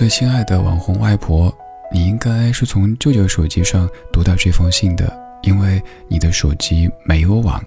[0.00, 1.54] 最亲爱的网红外婆，
[1.92, 5.78] 你应该是从舅舅手机上读到这封信的，因为
[6.08, 7.62] 你的手机没有网。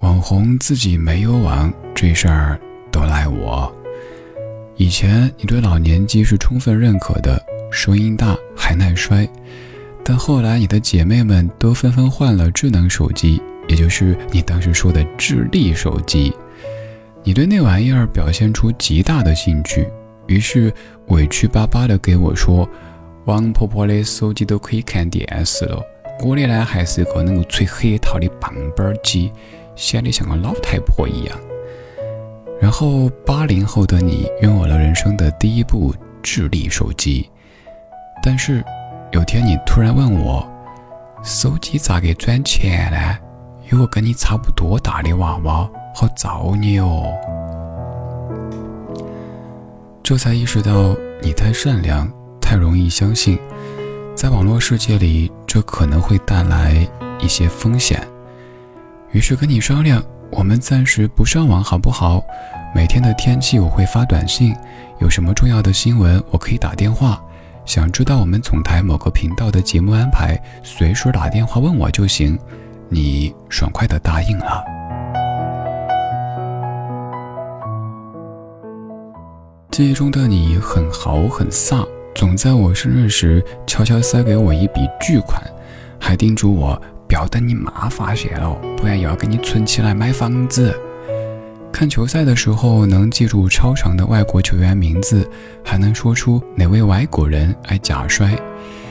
[0.00, 2.60] 网红自己没有网，这事儿
[2.90, 3.74] 都赖我。
[4.76, 9.26] 以前你对老年机是充分认可的，声音大还耐摔，
[10.04, 16.30] 但后来你的姐妹们都纷纷换了智能手机，也就是你当时说的智力手机。
[17.24, 19.88] 你对那玩意儿表现出极大的兴趣。
[20.32, 20.72] 于是
[21.08, 22.66] 委屈巴巴地给我说
[23.26, 25.78] ：“王婆婆的手机都可以看电视了，
[26.24, 29.30] 我的呢还是一个能够吹黑桃的棒棒机，
[29.76, 31.38] 显得像个老太婆一样。”
[32.58, 37.28] 然后八零后的你拥有了人生的第一部智力手机，
[38.22, 38.64] 但是
[39.12, 40.50] 有天你突然问我
[41.22, 43.18] ：“手机咋个赚钱呢？
[43.70, 47.12] 有个跟你差不多大的娃娃，好造孽哦。”
[50.02, 53.38] 这才意识到你太善良，太容易相信，
[54.16, 56.86] 在网络世界里，这可能会带来
[57.20, 58.02] 一些风险。
[59.12, 62.20] 于是跟你商量，我们暂时不上网好不好？
[62.74, 64.52] 每天的天气我会发短信，
[64.98, 67.22] 有什么重要的新闻我可以打电话。
[67.64, 72.36] 想知道我们总台某个频道的节目安排，随时打电话问我就行。
[72.88, 74.64] 你爽快地答应了。
[79.72, 85.42] 记忆中的你很豪很飒，总在我生日时悄悄塞给我一笔巨款，
[85.98, 90.78] 还叮嘱我不要等你妈发现了，不然又要给你存起来买房子。
[91.72, 95.26] 看球赛的时候能记住超长的外国球员名字，
[95.64, 98.38] 还能说出哪位外国人爱假摔。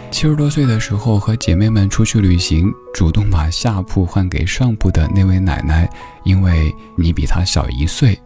[0.09, 5.87] 七十多岁的时候和姐妹们出去旅行，主动把下铺换给上铺的那位奶奶，
[6.23, 8.17] 因为你比她小一岁。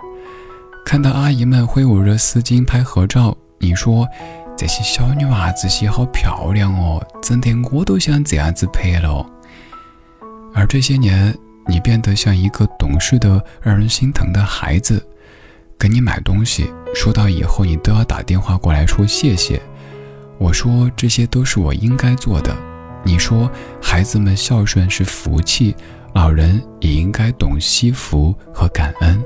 [0.86, 4.08] 看到阿姨们挥舞着丝巾拍合照，你说
[4.56, 9.26] 这些小女娃子些好漂亮哦，整天我都想这样子拍了。
[10.54, 11.36] 而这些年，
[11.68, 15.04] 你变得像一个懂事的、让人心疼的孩子。
[15.78, 19.60] 给你买东西，收到以后你都要打电话过来说谢谢。
[20.38, 22.56] 我说这些都是我应该做的。
[23.04, 25.76] 你说孩子们孝顺是福气，
[26.14, 29.22] 老人也应该懂惜福和感恩。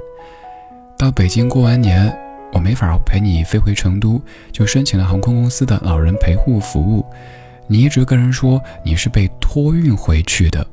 [0.99, 2.13] 到北京过完年，
[2.51, 4.21] 我没法陪你飞回成都，
[4.51, 7.05] 就申请了航空公司的老人陪护服务。
[7.67, 10.67] 你一直跟人说你是被托运回去的，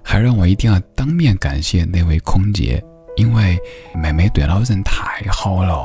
[0.00, 2.80] 还让我一定要当面感谢那位空姐，
[3.16, 3.58] 因为
[3.92, 5.84] 妹妹对老人太好了。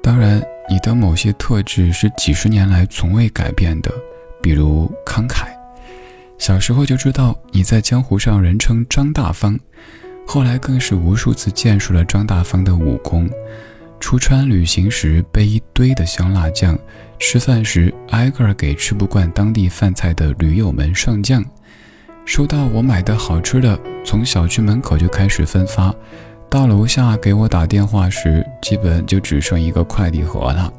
[0.00, 3.90] 当然，你的某些特质是几十年来从未改变的，
[4.40, 5.48] 比如慷慨。
[6.38, 9.58] 小时候就知道你在江湖上人称张大方。
[10.26, 13.30] 后来更是无数次见识了张大方的武功，
[14.00, 16.76] 出川旅行时背一堆的香辣酱，
[17.18, 21.42] 吃饭时挨个给吃不惯当地饭菜的驴友们上酱。
[22.24, 25.94] 收到我买的好吃的，从小区门口就开始分发，
[26.50, 30.70] 到楼下给我打电话时，基本就只剩一个快递盒了。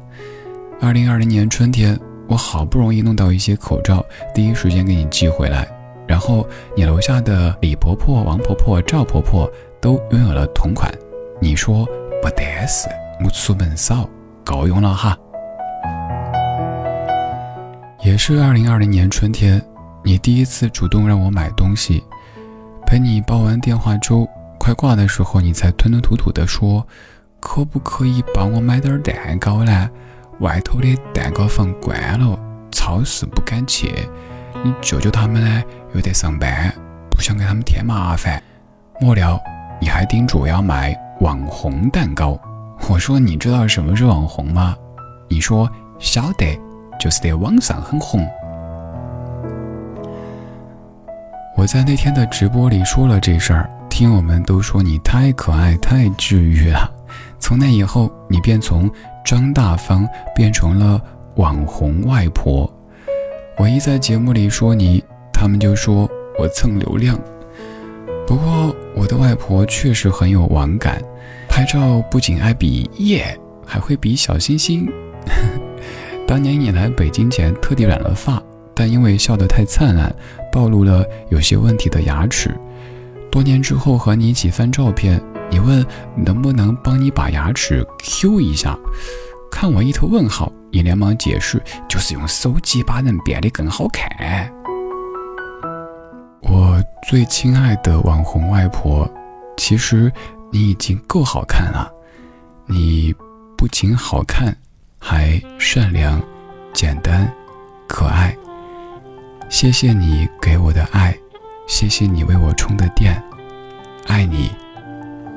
[0.78, 1.98] 二零二零年春天，
[2.28, 4.04] 我好不容易弄到一些口罩，
[4.34, 5.66] 第一时间给你寄回来。
[6.08, 9.48] 然后你楼下的李婆婆、王婆婆、赵婆婆
[9.80, 10.90] 都拥有了同款，
[11.38, 11.84] 你说
[12.22, 12.88] 不得事，
[13.22, 14.08] 我出门少，
[14.42, 15.16] 够用了哈。
[18.02, 19.62] 也是二零二零年春天，
[20.02, 22.02] 你第一次主动让我买东西，
[22.86, 24.26] 陪你煲完电话粥，
[24.58, 26.86] 快挂的时候，你才吞吞吐吐地说
[27.38, 29.90] ：“可不可以帮我买点蛋糕呢？
[30.40, 32.38] 外头的蛋糕房关了，
[32.70, 33.92] 超市不敢去。”
[34.64, 35.62] 你舅舅他们呢，
[35.94, 36.72] 又在上班，
[37.10, 38.42] 不想给他们添麻烦。
[39.00, 39.40] 末了，
[39.80, 42.38] 你还叮嘱要买网红蛋糕。
[42.88, 44.76] 我说你知道什么是网红吗？
[45.28, 45.70] 你说
[46.00, 46.58] 晓得，
[46.98, 48.26] 就是在网上很红。
[51.56, 56.90] 我在那天的直播里说了这事儿，听友们都说你太可爱、太治愈了。
[57.38, 58.90] 从那以后，你便从
[59.24, 61.00] 张大方变成了
[61.36, 62.68] 网红外婆。
[63.58, 65.02] 我一在节目里说你，
[65.32, 66.08] 他们就说
[66.38, 67.18] 我蹭流量。
[68.24, 71.02] 不过我的外婆确实很有网感，
[71.48, 74.88] 拍照不仅爱比耶，还会比小星星。
[76.24, 78.40] 当年你来北京前特地染了发，
[78.74, 80.14] 但因为笑得太灿烂，
[80.52, 82.56] 暴露了有些问题的牙齿。
[83.28, 85.20] 多年之后和你一起翻照片，
[85.50, 85.84] 你问
[86.14, 88.78] 能不能帮你把牙齿 Q 一下，
[89.60, 90.52] 看我一头问号。
[90.70, 94.08] 你连忙解释，就是用手机把人变得更好看。
[96.42, 99.10] 我最亲爱的网红外婆，
[99.56, 100.12] 其实
[100.52, 101.90] 你已经够好看了。
[102.66, 103.12] 你
[103.56, 104.56] 不仅好看，
[105.00, 106.22] 还善良、
[106.72, 107.28] 简单、
[107.88, 108.32] 可爱。
[109.48, 111.12] 谢谢你给我的爱，
[111.66, 113.20] 谢谢你为我充的电，
[114.06, 114.52] 爱你，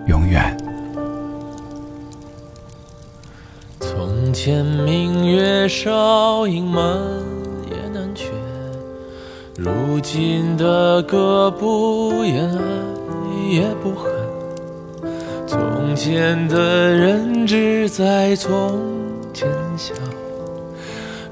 [0.06, 0.56] 永远。
[4.34, 6.98] 前明月少，隐瞒
[7.70, 8.30] 也难全。
[9.58, 14.12] 如今的歌不言，爱也不恨。
[15.46, 16.58] 从前的
[16.94, 18.80] 人只在从
[19.34, 19.94] 前笑，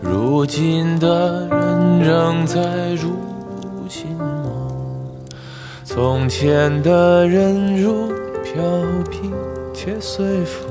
[0.02, 2.60] 如今的人仍在
[2.96, 3.12] 如
[3.88, 4.68] 今梦。
[5.86, 8.10] 从前的人如
[8.44, 8.62] 飘
[9.10, 9.34] 萍，
[9.74, 10.69] 且随风。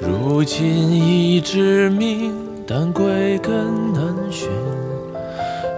[0.00, 2.34] 如今已知名，
[2.66, 3.54] 但归根
[3.92, 4.48] 难寻。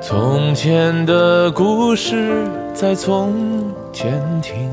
[0.03, 3.32] 从前的故事在从
[3.93, 4.70] 前听，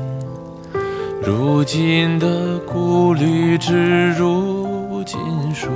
[1.22, 5.18] 如今的顾虑只如今
[5.54, 5.70] 说。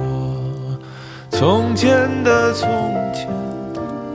[1.31, 2.69] 从前的从
[3.15, 3.29] 前，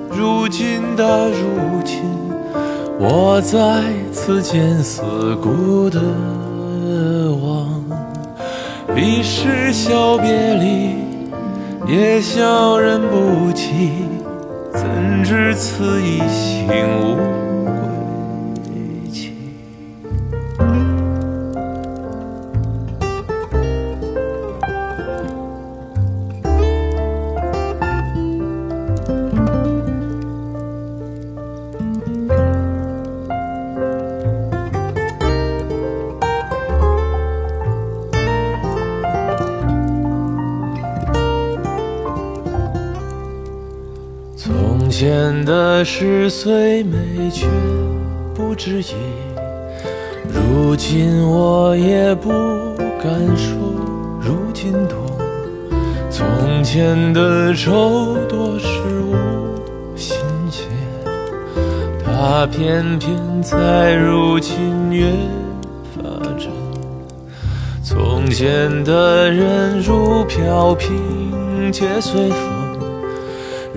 [0.09, 2.01] 如今的如今，
[2.99, 5.01] 我再次见思
[5.41, 6.01] 故的。
[8.95, 10.95] 彼时笑别离，
[11.85, 13.91] 也笑人不及，
[14.73, 16.65] 怎知此一心
[17.03, 17.44] 无。
[45.75, 46.97] 前的事虽美，
[47.29, 47.45] 却
[48.33, 48.93] 不值一。
[50.31, 52.29] 如今我也不
[53.03, 53.57] 敢说，
[54.21, 54.97] 如今多。
[56.09, 58.67] 从前的愁多是
[59.01, 60.15] 无心
[60.49, 60.61] 结，
[62.05, 64.55] 它偏偏在如今
[64.91, 65.11] 越
[65.93, 66.03] 发
[66.37, 66.49] 真。
[67.83, 72.64] 从前的人如飘萍，且随风。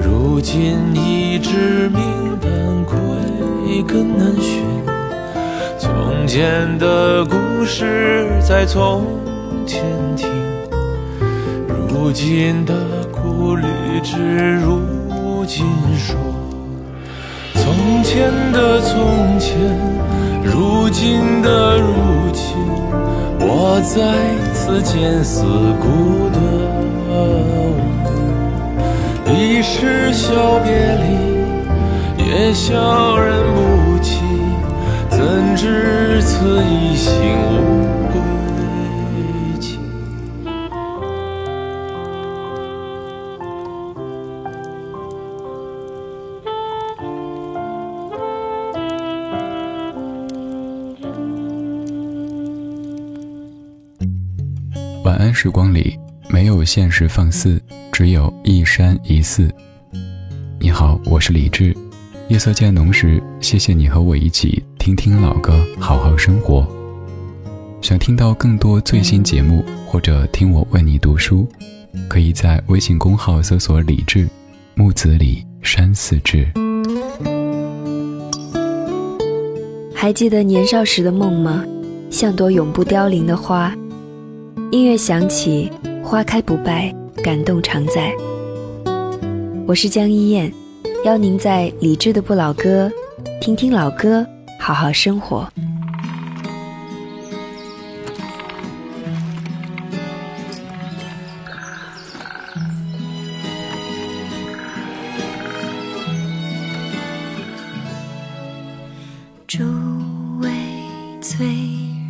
[0.00, 2.50] 如今已知名，但
[2.84, 4.62] 归根难寻。
[5.78, 9.04] 从前的故事在从
[9.66, 9.82] 前
[10.16, 10.28] 听，
[11.88, 12.74] 如今的
[13.10, 13.66] 顾虑
[14.02, 15.66] 只如今
[15.96, 16.16] 说。
[17.54, 19.56] 从前的从前，
[20.44, 21.86] 如今的如
[22.32, 22.56] 今，
[23.40, 23.98] 我再
[24.54, 25.42] 次见似
[25.80, 26.47] 孤独。
[29.30, 34.20] 已是小别离，也笑人不及，
[35.10, 37.12] 怎知此一心
[37.52, 38.20] 无归
[39.60, 39.78] 期？
[55.04, 55.98] 晚安，时光里。
[56.30, 57.58] 没有现实放肆，
[57.98, 59.52] 只有一山一寺。
[60.60, 61.76] 你好，我是李志。
[62.28, 66.64] 夜色渐浓时，谢谢你和我一起听听老歌，好好生活。
[67.82, 71.44] 想听到更多最新节目，或者听我为你读书，
[72.08, 74.28] 可以在微信公号搜索“李志
[74.76, 76.46] 木子李山寺志”。
[79.92, 81.64] 还记得年少时的梦吗？
[82.10, 83.74] 像朵永不凋零的花。
[84.70, 85.68] 音乐响起。
[86.00, 88.14] 花开不败，感动常在。
[89.66, 90.52] 我是江一燕，
[91.04, 92.90] 邀您在理智的不老歌，
[93.40, 94.26] 听听老歌，
[94.58, 95.48] 好好生活。
[109.46, 109.64] 诸
[110.40, 110.50] 位
[111.20, 111.46] 翠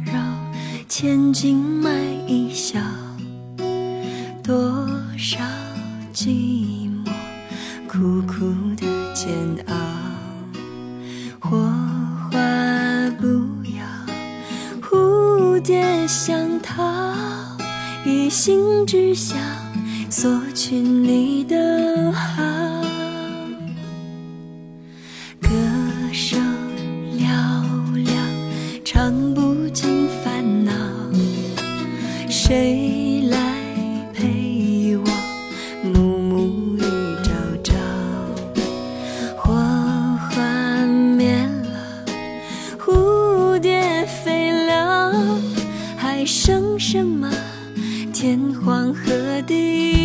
[0.04, 0.12] 绕，
[0.88, 1.90] 千金买
[2.26, 2.78] 一笑。
[46.18, 47.30] 还剩什么？
[48.12, 49.97] 天荒和地。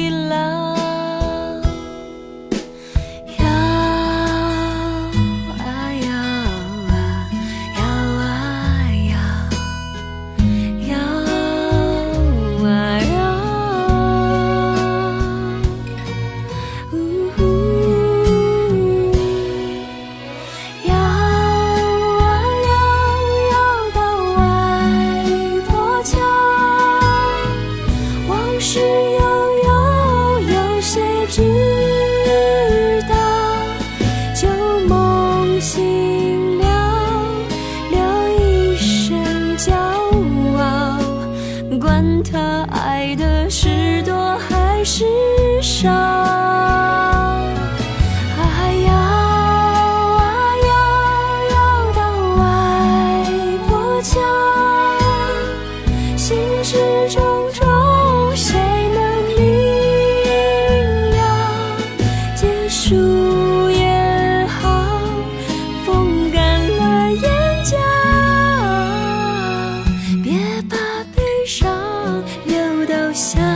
[73.14, 73.53] 下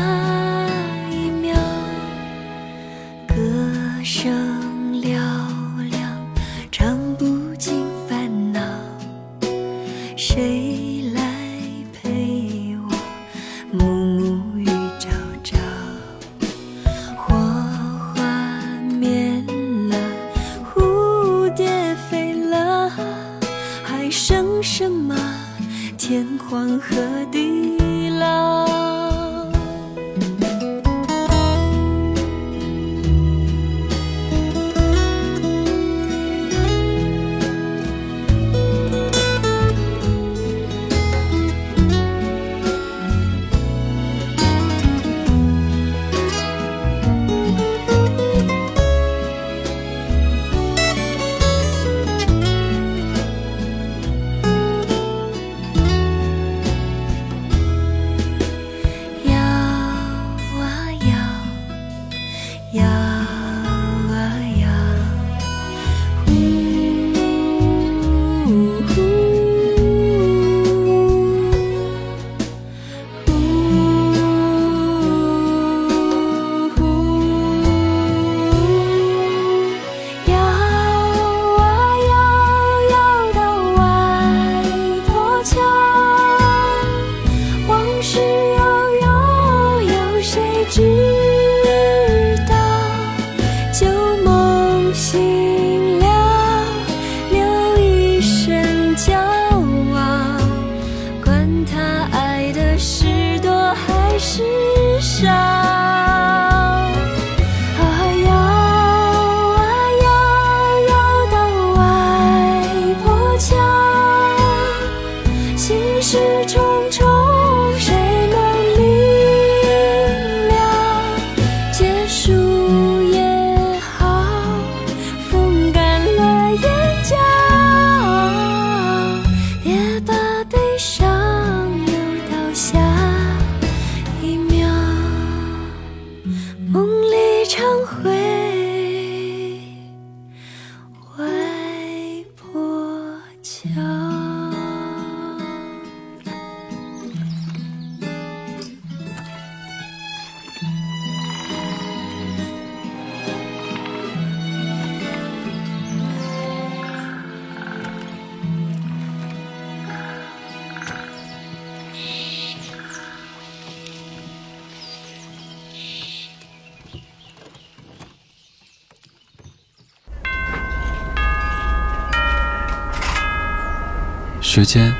[174.59, 174.91] 时间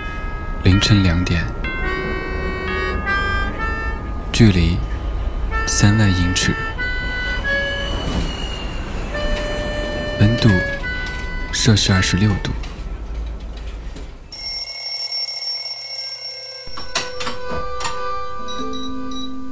[0.63, 1.43] 凌晨两点，
[4.31, 4.77] 距离
[5.65, 6.53] 三万英尺，
[10.19, 10.47] 温度
[11.51, 12.51] 摄氏二十六度。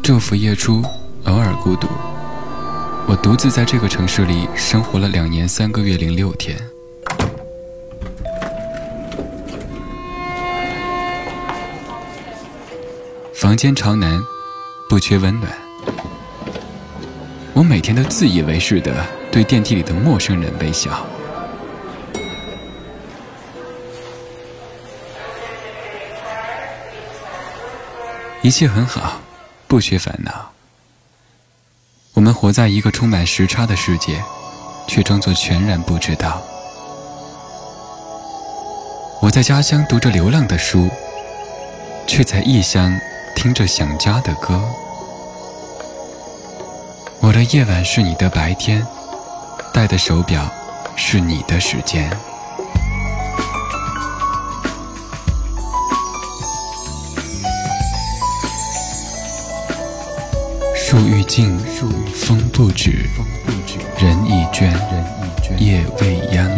[0.03, 0.83] 昼伏夜出，
[1.23, 1.87] 偶尔孤独。
[3.07, 6.74] 我独自在这个城市里生活了两年三个月零六天。
[13.45, 14.25] 房间朝南，
[14.89, 15.53] 不缺温暖。
[17.53, 21.05] 我每天都自以为是的对电梯里的陌生人微笑。
[28.41, 29.21] 一切很好，
[29.67, 30.49] 不缺烦恼。
[32.15, 34.23] 我们活在一个充满时差的世界，
[34.87, 36.41] 却装作全然不知道。
[39.21, 40.89] 我在家乡读着流浪的书，
[42.07, 42.91] 却在异乡
[43.35, 44.59] 听着想家的歌。
[47.19, 48.85] 我的夜晚是你的白天，
[49.73, 50.49] 戴的手表
[50.95, 52.09] 是你的时间。
[60.75, 61.57] 树欲静，
[62.15, 63.09] 风不止，
[63.97, 64.73] 人已倦，
[65.57, 66.49] 夜未央，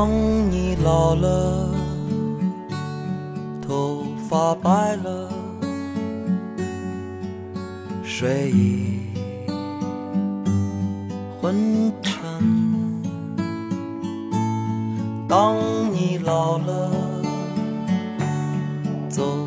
[0.00, 0.08] 当
[0.50, 0.70] 你。
[0.82, 1.68] 老了，
[3.60, 5.28] 头发白了，
[8.02, 9.02] 睡意
[11.38, 12.22] 昏沉。
[15.28, 15.58] 当
[15.92, 16.90] 你老了，
[19.10, 19.46] 走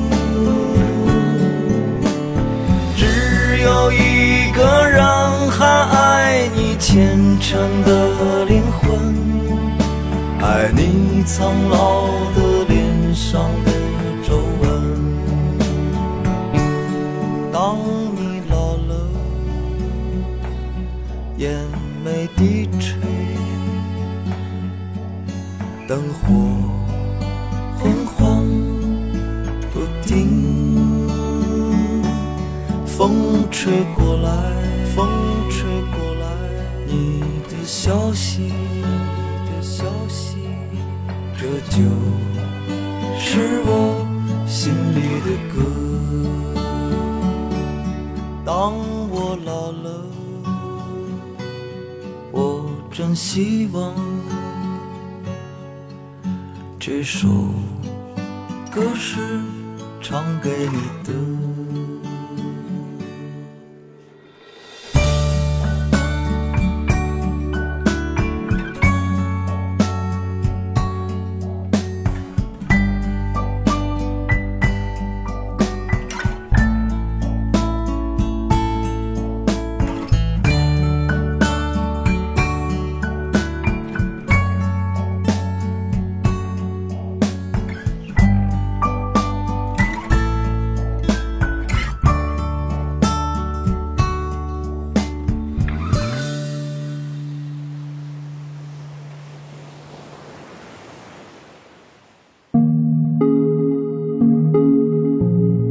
[3.61, 5.03] 有一个人
[5.51, 8.89] 还爱你虔诚的灵魂，
[10.41, 13.71] 爱你苍老的脸上的
[14.27, 14.63] 皱纹。
[17.51, 17.77] 当
[18.15, 18.95] 你老了，
[21.37, 21.53] 眼
[22.03, 22.97] 眉低垂，
[25.87, 26.27] 灯火
[33.63, 34.31] 吹过来，
[34.95, 35.07] 风
[35.47, 36.25] 吹过来，
[36.87, 38.51] 你的消息，你
[39.45, 40.37] 的消息，
[41.37, 41.77] 这就
[43.19, 44.03] 是我
[44.47, 45.61] 心里的歌。
[48.43, 48.73] 当
[49.11, 50.07] 我老了，
[52.31, 53.93] 我真希望
[56.79, 57.27] 这首
[58.73, 59.19] 歌是
[60.01, 61.13] 唱给你的。